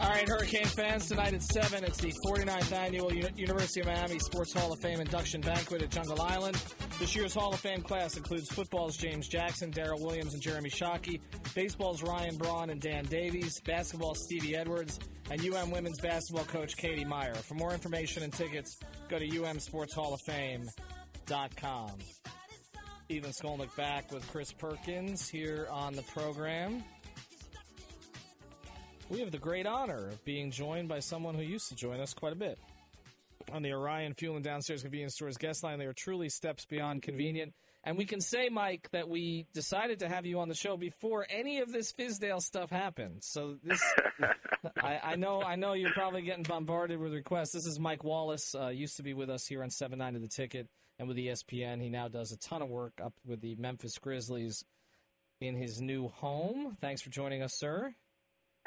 [0.00, 4.18] All right, Hurricane fans, tonight at 7, it's the 49th Annual U- University of Miami
[4.18, 6.56] Sports Hall of Fame Induction Banquet at Jungle Island.
[6.98, 11.20] This year's Hall of Fame class includes football's James Jackson, Daryl Williams, and Jeremy Shockey,
[11.54, 14.98] baseball's Ryan Braun and Dan Davies, basketball's Stevie Edwards,
[15.30, 17.34] and UM women's basketball coach Katie Meier.
[17.34, 18.78] For more information and tickets,
[19.10, 21.90] go to umsportshalloffame.com.
[23.10, 26.82] Ethan Skolnick back with Chris Perkins here on the program.
[29.10, 32.14] We have the great honor of being joined by someone who used to join us
[32.14, 32.60] quite a bit.
[33.52, 37.02] On the Orion Fuel and Downstairs Convenience Stores guest line, they are truly steps beyond
[37.02, 37.52] convenient.
[37.82, 41.26] And we can say, Mike, that we decided to have you on the show before
[41.28, 43.24] any of this Fizdale stuff happened.
[43.24, 43.82] So this,
[44.80, 47.52] I, I know, I know you're probably getting bombarded with requests.
[47.52, 48.54] This is Mike Wallace.
[48.54, 50.68] Uh, used to be with us here on Seven Nine of the Ticket
[51.00, 51.82] and with ESPN.
[51.82, 54.62] He now does a ton of work up with the Memphis Grizzlies
[55.40, 56.76] in his new home.
[56.80, 57.92] Thanks for joining us, sir.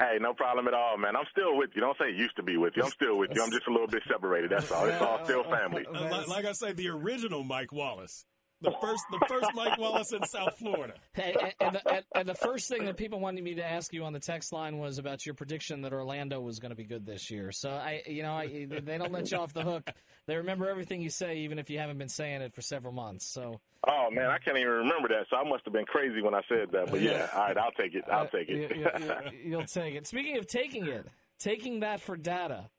[0.04, 1.16] Hey, no problem at all, man.
[1.16, 1.80] I'm still with you.
[1.80, 2.82] Don't say used to be with you.
[2.82, 3.42] I'm still with you.
[3.42, 4.50] I'm just a little bit separated.
[4.50, 4.84] That's all.
[4.84, 5.86] It's all still family.
[5.90, 8.26] Like, like I say, the original Mike Wallace.
[8.64, 10.94] The first, the first Mike Wallace in South Florida.
[11.14, 13.92] Hey, and, and, the, and, and the first thing that people wanted me to ask
[13.92, 16.84] you on the text line was about your prediction that Orlando was going to be
[16.84, 17.52] good this year.
[17.52, 19.90] So I, you know, I, they don't let you off the hook.
[20.26, 23.26] They remember everything you say, even if you haven't been saying it for several months.
[23.26, 23.60] So.
[23.86, 25.26] Oh man, I can't even remember that.
[25.30, 26.90] So I must have been crazy when I said that.
[26.90, 28.04] But yeah, all right, I'll take it.
[28.10, 28.72] I'll take it.
[28.72, 30.06] Uh, you, you, you'll take it.
[30.06, 31.06] Speaking of taking it,
[31.38, 32.70] taking that for data.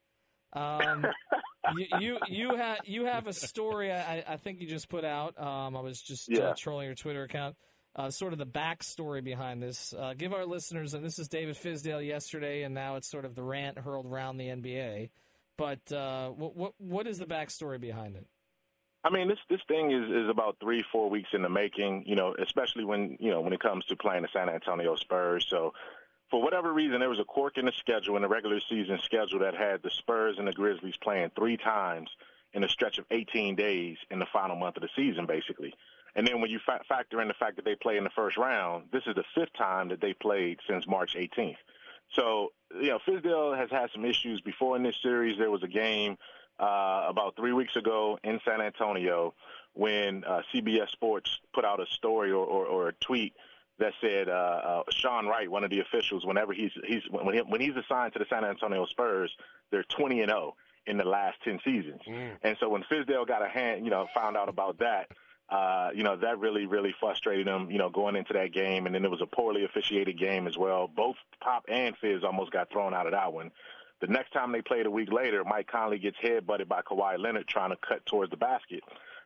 [0.53, 1.05] Um,
[1.75, 5.39] you, you you have you have a story I, I think you just put out.
[5.39, 7.55] Um, I was just uh, trolling your Twitter account.
[7.95, 9.93] Uh, sort of the backstory behind this.
[9.97, 13.35] Uh, give our listeners, and this is David Fizdale yesterday, and now it's sort of
[13.35, 15.11] the rant hurled around the NBA.
[15.57, 18.27] But uh, what what what is the backstory behind it?
[19.05, 22.03] I mean, this this thing is is about three four weeks in the making.
[22.05, 25.45] You know, especially when you know when it comes to playing the San Antonio Spurs.
[25.49, 25.73] So.
[26.35, 29.39] For whatever reason, there was a quirk in the schedule, in the regular season schedule,
[29.39, 32.09] that had the Spurs and the Grizzlies playing three times
[32.53, 35.73] in a stretch of 18 days in the final month of the season, basically.
[36.13, 38.35] And then when you fa- factor in the fact that they play in the first
[38.35, 41.55] round, this is the fifth time that they played since March 18th.
[42.11, 42.51] So,
[42.81, 45.37] you know, Fizdale has had some issues before in this series.
[45.37, 46.17] There was a game
[46.59, 49.33] uh, about three weeks ago in San Antonio
[49.71, 53.31] when uh, CBS Sports put out a story or, or, or a tweet
[53.79, 57.41] that said uh, uh, Sean Wright, one of the officials, whenever he's he's when he,
[57.41, 59.35] when he's assigned to the San Antonio Spurs,
[59.71, 60.55] they're 20 and 0
[60.87, 62.01] in the last 10 seasons.
[62.43, 65.07] And so when Fizdale got a hand, you know, found out about that,
[65.49, 68.85] uh, you know, that really, really frustrated him, you know, going into that game.
[68.85, 70.87] And then it was a poorly officiated game as well.
[70.87, 73.51] Both Pop and Fizz almost got thrown out of that one.
[74.01, 77.47] The next time they played a week later, Mike Conley gets headbutted by Kawhi Leonard
[77.47, 78.83] trying to cut towards the basket,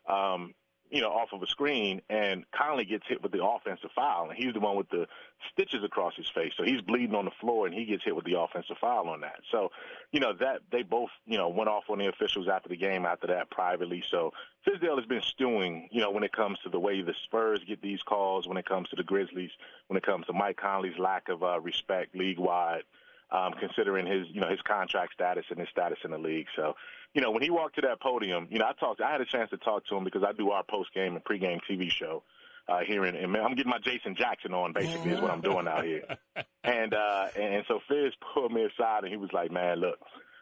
[0.08, 0.54] um,
[0.89, 4.38] you know, off of a screen, and Conley gets hit with the offensive foul, and
[4.38, 5.07] he's the one with the
[5.53, 8.25] stitches across his face, so he's bleeding on the floor, and he gets hit with
[8.25, 9.39] the offensive foul on that.
[9.51, 9.69] So,
[10.11, 13.05] you know, that they both, you know, went off on the officials after the game
[13.05, 14.03] after that privately.
[14.09, 14.33] So
[14.67, 17.81] Fizdale has been stewing, you know, when it comes to the way the Spurs get
[17.81, 19.51] these calls, when it comes to the Grizzlies,
[19.88, 22.83] when it comes to Mike Conley's lack of uh, respect league wide
[23.31, 26.47] um, considering his, you know, his contract status and his status in the league.
[26.56, 26.75] So,
[27.13, 29.25] you know, when he walked to that podium, you know, I talked, I had a
[29.25, 32.23] chance to talk to him because I do our post game and pregame TV show
[32.68, 35.68] uh, here in, and I'm getting my Jason Jackson on basically is what I'm doing
[35.68, 36.03] out here.
[36.62, 39.97] And, uh, and so Fizz pulled me aside and he was like, man, look,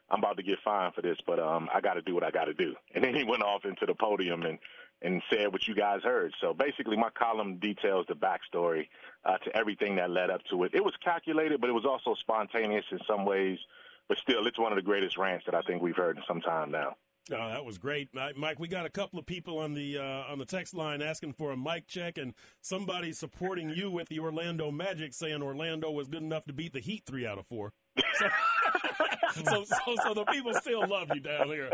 [0.09, 2.31] I'm about to get fined for this, but, um, I got to do what I
[2.31, 2.73] got to do.
[2.93, 4.57] And then he went off into the podium and,
[5.01, 6.33] and said what you guys heard.
[6.41, 8.87] So basically, my column details the backstory
[9.25, 10.71] uh, to everything that led up to it.
[10.73, 13.59] It was calculated, but it was also spontaneous in some ways.
[14.07, 16.41] But still, it's one of the greatest rants that I think we've heard in some
[16.41, 16.95] time now.
[17.29, 18.57] Oh, that was great, Mike.
[18.57, 21.51] We got a couple of people on the uh, on the text line asking for
[21.51, 26.21] a mic check, and somebody supporting you with the Orlando Magic, saying Orlando was good
[26.23, 27.73] enough to beat the Heat three out of four.
[28.13, 31.71] So, so, so, so, the people still love you down here.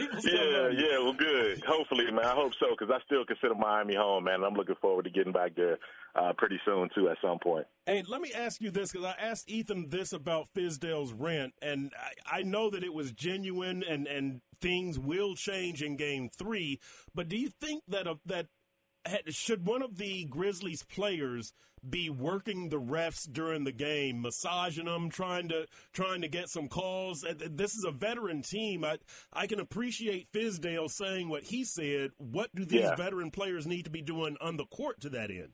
[0.00, 1.62] yeah, yeah, well, good.
[1.66, 2.24] Hopefully, man.
[2.24, 4.44] I hope so because I still consider Miami home, man.
[4.44, 5.78] I'm looking forward to getting back there
[6.14, 7.66] uh, pretty soon too, at some point.
[7.86, 11.92] Hey, let me ask you this because I asked Ethan this about Fizdale's rant, and
[12.26, 16.80] I, I know that it was genuine, and and things will change in Game Three.
[17.14, 18.46] But do you think that uh, that
[19.28, 21.52] should one of the Grizzlies players
[21.88, 26.68] be working the refs during the game, massaging them, trying to trying to get some
[26.68, 27.24] calls?
[27.50, 28.84] This is a veteran team.
[28.84, 28.98] I
[29.32, 32.10] I can appreciate Fizdale saying what he said.
[32.18, 32.96] What do these yeah.
[32.96, 35.52] veteran players need to be doing on the court to that end?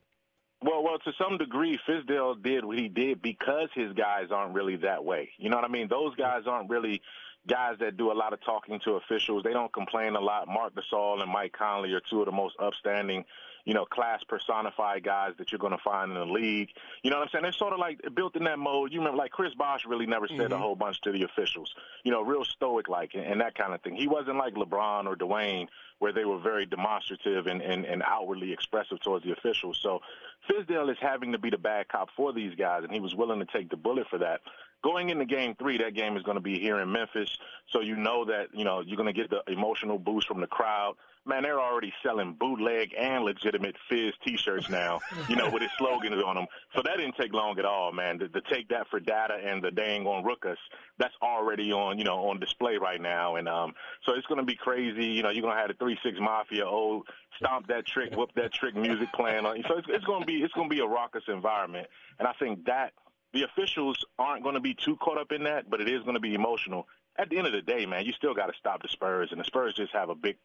[0.63, 4.75] Well, well, to some degree, Fizdale did what he did because his guys aren't really
[4.77, 5.31] that way.
[5.37, 5.87] You know what I mean?
[5.87, 7.01] Those guys aren't really
[7.47, 9.43] guys that do a lot of talking to officials.
[9.43, 10.47] They don't complain a lot.
[10.47, 13.25] Marc Gasol and Mike Conley are two of the most upstanding
[13.65, 16.69] you know, class personified guys that you're going to find in the league.
[17.03, 17.43] You know what I'm saying?
[17.43, 18.91] They're sort of like built in that mode.
[18.91, 20.53] You remember, like Chris Bosh really never said mm-hmm.
[20.53, 21.73] a whole bunch to the officials.
[22.03, 23.95] You know, real stoic like and, and that kind of thing.
[23.95, 25.67] He wasn't like LeBron or Dwyane,
[25.99, 29.79] where they were very demonstrative and, and, and outwardly expressive towards the officials.
[29.81, 30.01] So
[30.49, 33.39] Fizdale is having to be the bad cop for these guys, and he was willing
[33.39, 34.41] to take the bullet for that
[34.83, 37.37] going into game three, that game is going to be here in Memphis.
[37.69, 40.47] So you know that, you know, you're going to get the emotional boost from the
[40.47, 40.95] crowd.
[41.23, 46.21] Man, they're already selling bootleg and legitimate Fizz t-shirts now, you know, with his slogans
[46.23, 46.47] on them.
[46.75, 48.17] So that didn't take long at all, man.
[48.19, 50.57] To, take that for data and the dang on rook us,
[50.97, 53.35] that's already on, you know, on display right now.
[53.35, 53.73] And, um,
[54.03, 55.05] so it's going to be crazy.
[55.05, 57.07] You know, you're going to have the three, six mafia, old
[57.37, 59.63] stomp that trick, whoop that trick music playing on.
[59.67, 61.87] So it's, it's going to be, it's going to be a raucous environment.
[62.17, 62.93] And I think that,
[63.33, 66.15] the officials aren't going to be too caught up in that, but it is going
[66.15, 66.87] to be emotional.
[67.17, 69.39] At the end of the day, man, you still got to stop the Spurs, and
[69.39, 70.37] the Spurs just have a big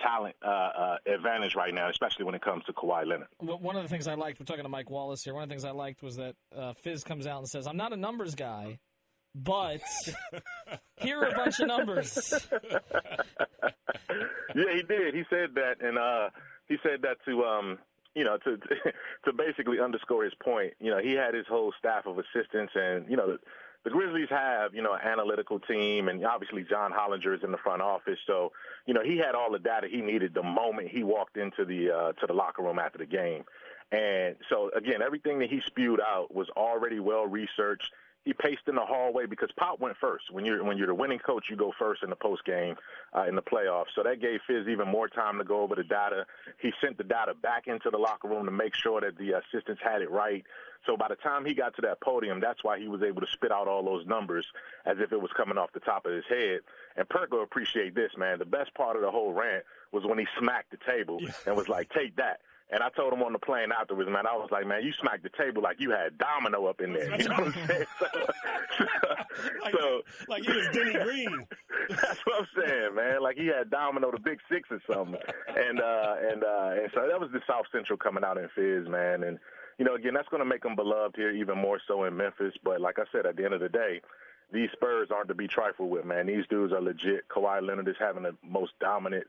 [0.00, 3.28] talent uh, uh, advantage right now, especially when it comes to Kawhi Leonard.
[3.38, 5.34] One of the things I liked, we're talking to Mike Wallace here.
[5.34, 7.76] One of the things I liked was that uh, Fizz comes out and says, "I'm
[7.76, 8.78] not a numbers guy."
[9.34, 9.82] But
[10.96, 12.32] here are a bunch of numbers.
[14.54, 15.14] yeah, he did.
[15.14, 16.30] He said that, and uh,
[16.68, 17.78] he said that to um,
[18.14, 18.56] you know, to
[19.24, 23.08] to basically underscore his point, you know, he had his whole staff of assistants, and
[23.10, 23.38] you know, the,
[23.84, 27.58] the Grizzlies have you know an analytical team, and obviously John Hollinger is in the
[27.58, 28.52] front office, so
[28.86, 31.90] you know he had all the data he needed the moment he walked into the
[31.90, 33.44] uh, to the locker room after the game,
[33.92, 37.90] and so again, everything that he spewed out was already well researched
[38.24, 40.30] he paced in the hallway because Pop went first.
[40.30, 42.74] When you're when you're the winning coach, you go first in the post game
[43.14, 43.92] uh, in the playoffs.
[43.94, 46.24] So that gave Fizz even more time to go over the data.
[46.60, 49.82] He sent the data back into the locker room to make sure that the assistants
[49.84, 50.42] had it right.
[50.86, 53.26] So by the time he got to that podium, that's why he was able to
[53.32, 54.46] spit out all those numbers
[54.84, 56.60] as if it was coming off the top of his head.
[56.96, 58.38] And Perk will appreciate this, man.
[58.38, 61.68] The best part of the whole rant was when he smacked the table and was
[61.68, 64.66] like, "Take that." And I told him on the plane afterwards, man, I was like,
[64.66, 67.14] man, you smacked the table like you had Domino up in there.
[67.18, 67.84] You know what I'm saying?
[67.98, 68.06] So,
[69.62, 71.46] like, so, like he was Denny Green.
[71.90, 73.22] that's what I'm saying, man.
[73.22, 75.20] Like he had Domino the Big Six or something.
[75.48, 78.88] And uh, and uh, and so that was the South Central coming out in Fizz,
[78.88, 79.22] man.
[79.24, 79.38] And
[79.78, 82.54] you know, again, that's going to make them beloved here even more so in Memphis.
[82.64, 84.00] But like I said, at the end of the day,
[84.52, 86.26] these Spurs aren't to be trifled with, man.
[86.26, 87.28] These dudes are legit.
[87.28, 89.26] Kawhi Leonard is having the most dominant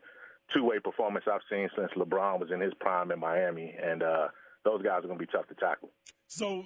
[0.54, 4.28] two-way performance I've seen since LeBron was in his prime in Miami, and uh,
[4.64, 5.92] those guys are going to be tough to tackle.
[6.28, 6.66] So,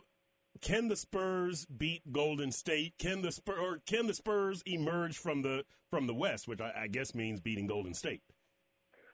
[0.61, 2.93] can the Spurs beat Golden State?
[2.97, 6.73] Can the Spurs or can the Spurs emerge from the from the West, which I,
[6.83, 8.21] I guess means beating Golden State?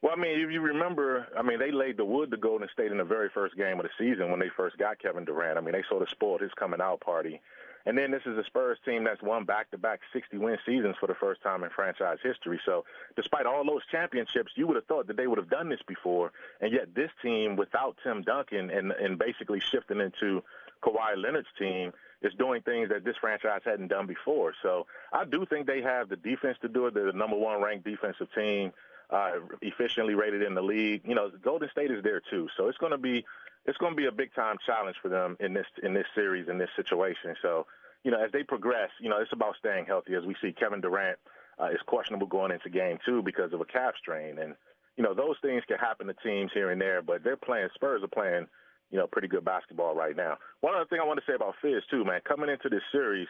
[0.01, 2.91] Well, I mean, if you remember, I mean, they laid the wood to Golden State
[2.91, 5.57] in the very first game of the season when they first got Kevin Durant.
[5.57, 7.41] I mean, they sort of spoiled his coming out party.
[7.85, 11.41] And then this is a Spurs team that's won back-to-back 60-win seasons for the first
[11.43, 12.59] time in franchise history.
[12.65, 12.83] So
[13.15, 16.31] despite all those championships, you would have thought that they would have done this before.
[16.61, 20.43] And yet this team, without Tim Duncan and, and basically shifting into
[20.83, 24.53] Kawhi Leonard's team, is doing things that this franchise hadn't done before.
[24.63, 26.93] So I do think they have the defense to do it.
[26.95, 28.71] They're the number one ranked defensive team,
[29.11, 31.01] uh, efficiently rated in the league.
[31.05, 32.47] You know, Golden State is there too.
[32.57, 33.25] So it's going to be
[33.65, 36.47] it's going to be a big time challenge for them in this in this series
[36.47, 37.35] in this situation.
[37.41, 37.65] So,
[38.05, 40.13] you know, as they progress, you know, it's about staying healthy.
[40.13, 41.17] As we see, Kevin Durant
[41.59, 44.53] uh, is questionable going into game two because of a calf strain, and
[44.95, 47.01] you know those things can happen to teams here and there.
[47.01, 47.67] But they're playing.
[47.73, 48.45] Spurs are playing,
[48.91, 50.37] you know, pretty good basketball right now.
[50.61, 53.27] One other thing I want to say about Fizz too, man, coming into this series,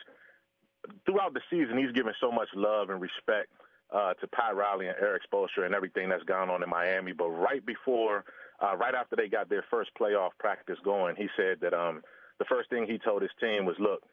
[1.05, 3.48] throughout the season, he's given so much love and respect
[3.94, 7.13] uh, to Pat Riley and Erik Spoelstra and everything that's gone on in Miami.
[7.13, 8.25] But right before
[8.60, 12.01] uh, right after they got their first playoff practice going, he said that um,
[12.39, 14.03] the first thing he told his team was, look,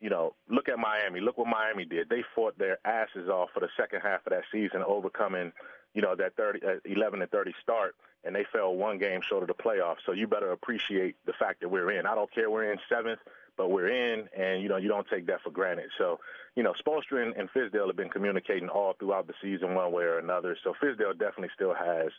[0.00, 1.20] you know, look at Miami.
[1.20, 2.08] Look what Miami did.
[2.08, 5.52] They fought their asses off for the second half of that season, overcoming,
[5.94, 9.42] you know, that 30, uh, 11 and 30 start, and they fell one game short
[9.42, 9.98] of the playoffs.
[10.06, 12.06] So you better appreciate the fact that we're in.
[12.06, 13.20] I don't care we're in seventh,
[13.56, 15.90] but we're in, and you know you don't take that for granted.
[15.98, 16.20] So,
[16.54, 20.04] you know, Spoelstra and, and Fizdale have been communicating all throughout the season, one way
[20.04, 20.56] or another.
[20.62, 22.10] So Fizdale definitely still has,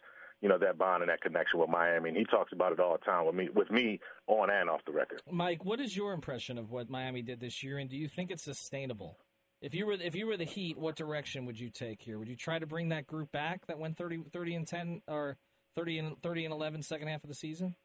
[0.42, 2.94] you know, that bond and that connection with Miami, and he talks about it all
[2.94, 5.22] the time with me, with me on and off the record.
[5.30, 8.32] Mike, what is your impression of what Miami did this year, and do you think
[8.32, 9.18] it's sustainable?
[9.62, 12.18] If you were if you were the Heat, what direction would you take here?
[12.18, 15.38] Would you try to bring that group back that went 30, 30 and ten or
[15.76, 17.76] 30 and 30 and 11 second half of the season?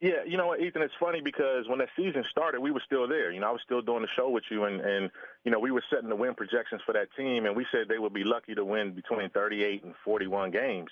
[0.00, 3.08] Yeah, you know what, Ethan, it's funny because when the season started, we were still
[3.08, 3.32] there.
[3.32, 5.10] You know, I was still doing the show with you, and, and
[5.44, 7.98] you know, we were setting the win projections for that team, and we said they
[7.98, 10.90] would be lucky to win between 38 and 41 games.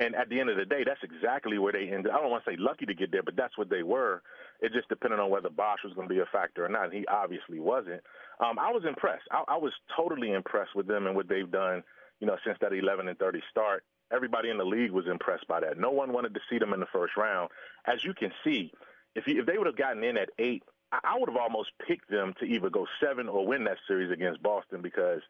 [0.00, 2.10] And at the end of the day, that's exactly where they ended.
[2.10, 4.22] I don't want to say lucky to get there, but that's what they were.
[4.62, 6.84] It just depended on whether Bosh was going to be a factor or not.
[6.84, 8.00] And he obviously wasn't.
[8.40, 9.24] Um, I was impressed.
[9.30, 11.84] I, I was totally impressed with them and what they've done.
[12.18, 15.60] You know, since that 11 and 30 start, everybody in the league was impressed by
[15.60, 15.78] that.
[15.78, 17.50] No one wanted to see them in the first round.
[17.86, 18.72] As you can see,
[19.14, 22.10] if you, if they would have gotten in at eight, I would have almost picked
[22.10, 25.20] them to either go seven or win that series against Boston because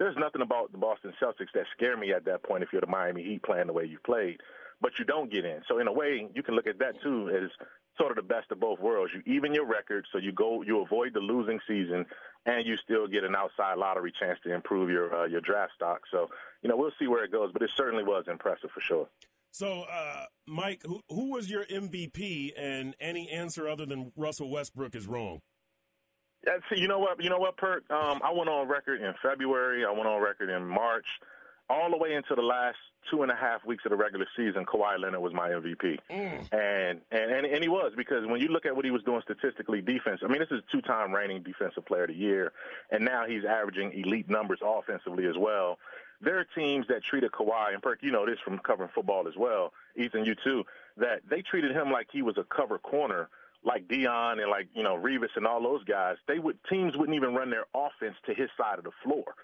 [0.00, 2.86] there's nothing about the Boston Celtics that scare me at that point if you're the
[2.86, 4.38] Miami Heat playing the way you played.
[4.80, 5.60] But you don't get in.
[5.68, 7.50] So in a way, you can look at that too as
[7.98, 9.12] sort of the best of both worlds.
[9.14, 12.06] You even your record, so you go, you avoid the losing season,
[12.46, 16.00] and you still get an outside lottery chance to improve your uh, your draft stock.
[16.10, 16.28] So
[16.62, 19.06] you know we'll see where it goes, but it certainly was impressive for sure.
[19.52, 22.52] So, uh, Mike, who, who was your MVP?
[22.56, 25.40] And any answer other than Russell Westbrook is wrong.
[26.74, 27.22] You know what?
[27.22, 27.84] You know what, Perk?
[27.90, 29.84] Um, I went on record in February.
[29.84, 31.06] I went on record in March
[31.70, 32.76] all the way into the last
[33.08, 36.52] two and a half weeks of the regular season, Kawhi Leonard was my MVP, mm.
[36.52, 39.22] and, and and and he was because when you look at what he was doing
[39.22, 40.20] statistically, defense.
[40.22, 42.52] I mean, this is two-time reigning defensive player of the year,
[42.90, 45.78] and now he's averaging elite numbers offensively as well.
[46.20, 49.34] There are teams that treated Kawhi, and Perk, you know this from covering football as
[49.38, 49.72] well.
[49.96, 50.64] Ethan, you too,
[50.98, 53.28] that they treated him like he was a cover corner
[53.64, 57.16] like Deion and like you know Revis and all those guys, they would teams wouldn't
[57.16, 59.34] even run their offense to his side of the floor.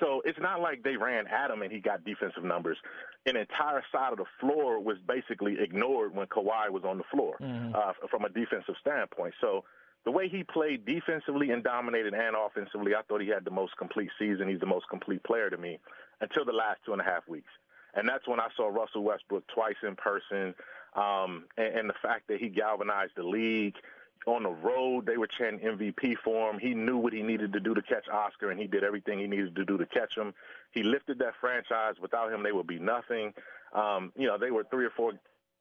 [0.00, 2.78] So it's not like they ran at him and he got defensive numbers.
[3.26, 7.36] An entire side of the floor was basically ignored when Kawhi was on the floor
[7.40, 7.74] mm-hmm.
[7.74, 9.34] uh, from a defensive standpoint.
[9.40, 9.64] So
[10.04, 13.76] the way he played defensively and dominated and offensively, I thought he had the most
[13.76, 14.48] complete season.
[14.48, 15.78] He's the most complete player to me
[16.20, 17.50] until the last two and a half weeks.
[17.94, 20.54] And that's when I saw Russell Westbrook twice in person.
[20.94, 23.74] Um, and, and the fact that he galvanized the league–
[24.28, 25.06] on the road.
[25.06, 26.58] They were chanting MVP for him.
[26.58, 29.26] He knew what he needed to do to catch Oscar, and he did everything he
[29.26, 30.34] needed to do to catch him.
[30.72, 31.94] He lifted that franchise.
[32.00, 33.32] Without him, they would be nothing.
[33.72, 35.12] Um, you know, they were three or four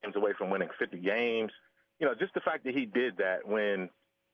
[0.03, 1.51] games away from winning 50 games.
[1.99, 3.89] You know, just the fact that he did that when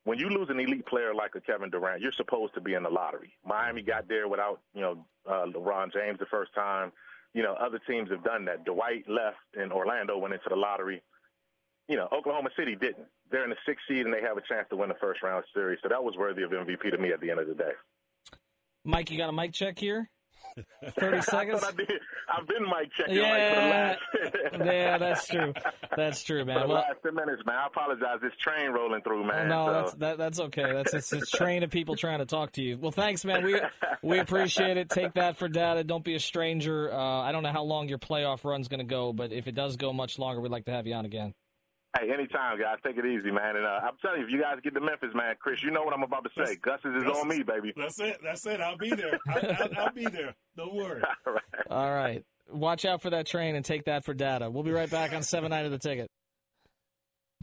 [0.06, 2.84] when you lose an elite player like a Kevin Durant, you're supposed to be in
[2.84, 3.34] the lottery.
[3.46, 6.92] Miami got there without, you know, uh, LeBron James the first time.
[7.34, 8.66] You know, other teams have done that.
[8.66, 11.02] Dwight left and Orlando went into the lottery
[11.88, 13.08] you know, Oklahoma City didn't.
[13.32, 15.44] They're in the sixth seed and they have a chance to win the first round
[15.54, 15.80] series.
[15.82, 17.72] So that was worthy of MVP to me at the end of the day.
[18.86, 20.10] Mike, you got a mic check here?
[21.00, 21.64] 30 seconds?
[21.64, 21.68] I
[22.36, 25.54] have been mic checking yeah, like yeah, that's true.
[25.96, 26.62] That's true, man.
[26.62, 27.56] For the well, last 10 minutes, man.
[27.56, 28.20] I apologize.
[28.22, 29.48] This train rolling through, man.
[29.48, 29.74] No, so.
[29.74, 30.72] that's that, that's okay.
[30.74, 32.78] That's it's, it's train of people trying to talk to you.
[32.78, 33.44] Well, thanks, man.
[33.44, 33.60] We
[34.02, 34.90] we appreciate it.
[34.90, 35.84] Take that for data.
[35.84, 36.94] Don't be a stranger.
[36.94, 39.56] Uh, I don't know how long your playoff run's going to go, but if it
[39.56, 41.34] does go much longer, we'd like to have you on again.
[42.00, 42.78] Hey, anytime, guys.
[42.84, 43.56] Take it easy, man.
[43.56, 45.84] And uh, I'm telling you, if you guys get to Memphis, man, Chris, you know
[45.84, 46.56] what I'm about to say.
[46.56, 47.72] Gus's is on me, baby.
[47.78, 48.18] That's it.
[48.24, 48.60] That's it.
[48.62, 49.20] I'll be there.
[49.28, 50.34] I, will be there.
[50.58, 51.02] Don't worry.
[51.28, 51.44] All right.
[51.70, 52.24] All right.
[52.52, 54.50] Watch out for that train and take that for data.
[54.50, 56.10] We'll be right back on 7 Night of the Ticket.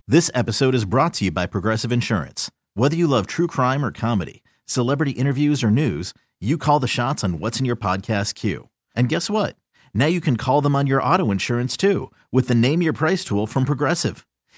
[0.07, 2.51] This episode is brought to you by Progressive Insurance.
[2.75, 7.23] Whether you love true crime or comedy, celebrity interviews or news, you call the shots
[7.23, 8.69] on what's in your podcast queue.
[8.97, 9.57] And guess what?
[9.95, 13.25] Now you can call them on your auto insurance too with the Name Your Price
[13.25, 14.27] tool from Progressive.